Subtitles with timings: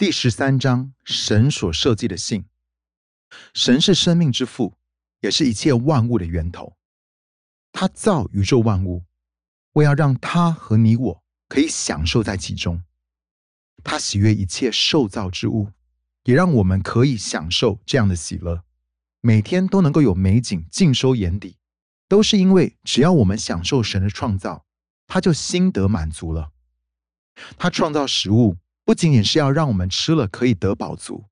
[0.00, 2.46] 第十三章，神所设计的信。
[3.52, 4.78] 神是生命之父，
[5.20, 6.74] 也是一切万物的源头。
[7.70, 9.04] 他造宇宙万物，
[9.72, 12.82] 为要让他和你我可以享受在其中。
[13.84, 15.70] 他喜悦一切受造之物，
[16.24, 18.64] 也让我们可以享受这样的喜乐。
[19.20, 21.58] 每天都能够有美景尽收眼底，
[22.08, 24.64] 都是因为只要我们享受神的创造，
[25.06, 26.52] 他就心得满足了。
[27.58, 28.56] 他创造食物，
[28.90, 31.26] 不仅仅是要让我们吃了可以得饱足，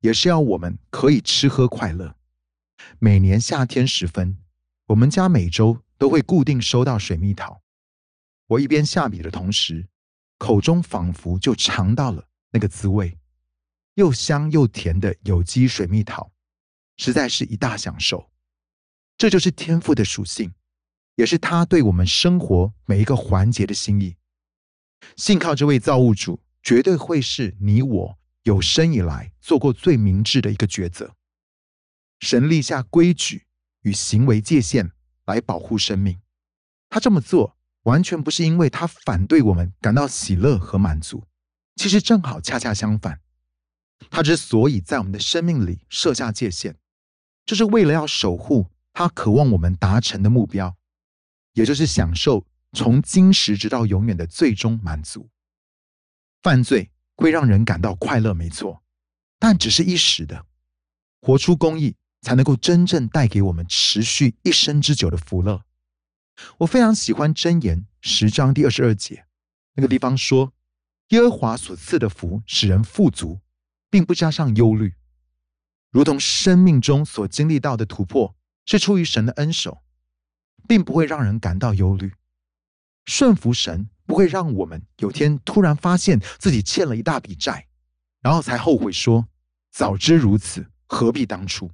[0.00, 2.18] 也是要我们可以吃喝快乐。
[2.98, 4.36] 每年夏天时分，
[4.88, 7.62] 我们家每周都会固定收到水蜜桃。
[8.46, 9.88] 我一边下笔的同时，
[10.36, 13.18] 口中仿佛就尝到了那个滋味，
[13.94, 16.30] 又香又甜的有机水蜜桃。
[16.98, 18.30] 实在是一大享受，
[19.16, 20.52] 这就是天赋的属性，
[21.14, 24.16] 也是他对我们生活每一个环节的心意。
[25.16, 31.16] 信靠这位造物主，绝对会是你我有生以来做过最明智的一个抉择。
[32.20, 33.46] 神立下规矩
[33.82, 34.92] 与行为界限
[35.24, 36.20] 来保护生命，
[36.88, 41.26] 他这么做完全不是因为他反对我们感到喜乐和满足，
[41.74, 43.20] 其实正好恰恰相反。
[44.10, 46.76] 他之所以在我们的生命里设下界限，
[47.44, 50.76] 就是为了要守护他渴望我们达成的目标，
[51.54, 55.28] 也就是享受从今时直到永远的最终满足。
[56.42, 58.82] 犯罪会让人感到快乐，没错，
[59.38, 60.46] 但只是一时的。
[61.20, 65.64] 活出公义，才能够真正带给我们持续一生之久的福乐。
[66.58, 69.26] 我非常喜欢箴言十章第二十二节，
[69.74, 70.52] 那个地方说
[71.10, 73.40] ：“耶和华所赐的福使人富足，
[73.88, 74.94] 并不加上忧虑。”
[75.92, 79.82] 如同生命中所经历到的突破是出于神的恩手，
[80.66, 82.12] 并不会让人感到忧虑。
[83.04, 87.66] 顺服神不会让我们有天突然发现自己欠了一大笔债，
[88.20, 89.28] 然后才后悔说
[89.72, 91.70] ：“早知如此，何必当初？”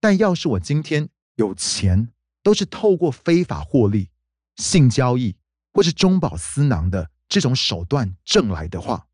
[0.00, 2.08] 但要是我今天有钱
[2.42, 4.10] 都是透过非法获利、
[4.56, 5.36] 性交易
[5.72, 9.06] 或是中饱私囊的这种手段挣来的话，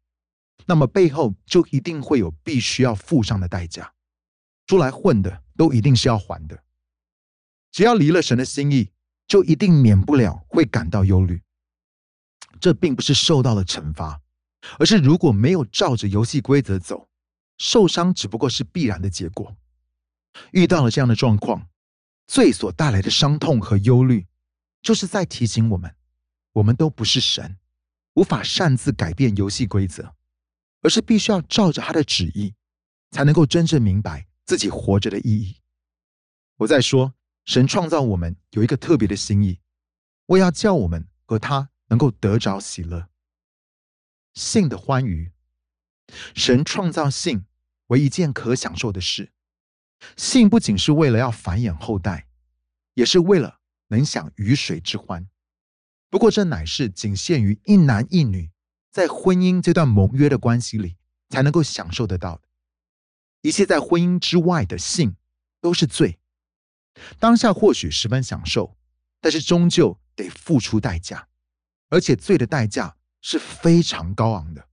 [0.67, 3.93] 那么背后就一定会有必须要付上的代价。
[4.67, 6.63] 出来混的都一定是要还的，
[7.71, 8.91] 只要离了神的心意，
[9.27, 11.43] 就一定免不了会感到忧虑。
[12.61, 14.21] 这并不是受到了惩罚，
[14.79, 17.09] 而是如果没有照着游戏规则走，
[17.59, 19.57] 受伤只不过是必然的结果。
[20.53, 21.69] 遇到了这样的状况，
[22.27, 24.27] 罪所带来的伤痛和忧虑，
[24.83, 25.95] 就是在提醒我们，
[26.53, 27.59] 我们都不是神，
[28.15, 30.15] 无法擅自改变游戏规则，
[30.83, 32.55] 而是必须要照着他的旨意，
[33.11, 34.27] 才能够真正明白。
[34.47, 35.57] 自己活着的意义。
[36.59, 37.16] 我在说，
[37.47, 39.61] 神创造我们有一个特别的心意，
[40.27, 43.09] 为要叫我们和他能够得着喜乐。
[44.35, 45.31] 性的欢愉，
[46.35, 47.47] 神创造性
[47.87, 49.33] 为一件可享受的事。
[50.17, 52.27] 性不仅是为了要繁衍后代，
[52.95, 55.29] 也是为了能享鱼水之欢。
[56.11, 58.51] 不过，这乃是仅限于一男一女
[58.91, 60.97] 在婚姻这段盟约的关系里
[61.29, 62.43] 才能够享受得到的。
[63.43, 65.15] 一切在婚姻之外的性
[65.61, 66.19] 都是罪。
[67.19, 68.77] 当下或许十分享受，
[69.21, 71.29] 但是终究得付出代价，
[71.89, 74.69] 而且罪的代价是非常高昂的。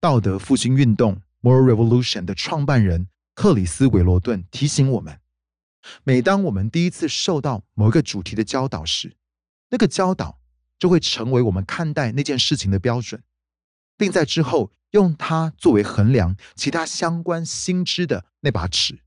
[0.00, 5.20] 道德复兴运动 （Moral Revolution） 的创办人克里斯·韦罗顿提醒我们：
[6.04, 9.16] 每当我们第一次受到某一个主题的教导时，
[9.70, 10.40] 那个教导
[10.78, 13.22] 就会成为我们看待那件事情的标准，
[13.96, 14.72] 并在之后。
[14.92, 18.98] 用它作为衡量其他相关新知的那把尺，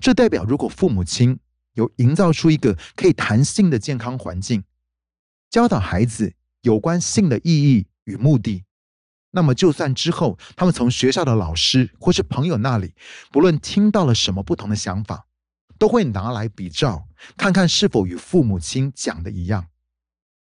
[0.00, 1.38] 这代表如果父母亲
[1.74, 4.64] 有营造出一个可以谈性的健康环境，
[5.50, 8.64] 教导孩子有关性的意义与目的，
[9.30, 12.94] 那么就算之后他们从学校的老师或是朋友那里，
[13.30, 15.26] 不论听到了什么不同的想法，
[15.78, 19.66] 都会拿来比照，看看是否与父母亲讲的一样。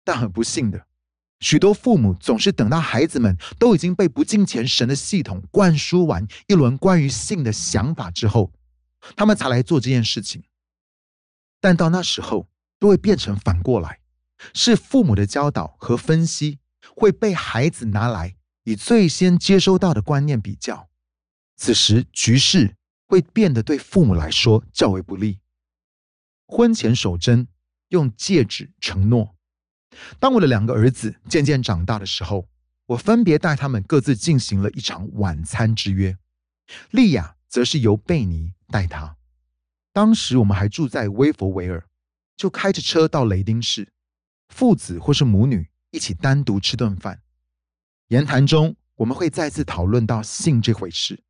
[0.03, 0.85] 但很不幸的。
[1.39, 8.51] 许多父母总是等到孩子们都已经被不敬虔神的系统灌输完一轮关于性的想法之后，
[9.15, 10.43] 他们才来做这件事情。
[11.59, 12.47] 但到那时候，
[12.79, 13.99] 都会变成反过来，
[14.53, 16.59] 是父母的教导和分析
[16.95, 20.89] 会被孩子拿来以最先接收到的观念比较，
[21.55, 22.75] 此时局势
[23.07, 25.39] 会变得对父母来说较为不利。
[26.45, 27.47] 婚前守贞，
[27.89, 29.35] 用戒指承诺。
[30.19, 32.47] 当我的两个儿子渐渐长大的时候，
[32.85, 36.17] 我分别带他们各自进行了一场晚餐之约。
[36.91, 39.17] 莉亚则是由贝尼带他。
[39.91, 41.87] 当时我们还住在威佛维尔，
[42.35, 43.91] 就开着车到雷丁市，
[44.49, 47.21] 父子或是母女一起单独吃顿饭。
[48.07, 51.23] 言谈中，我们会再次讨论到性这回事。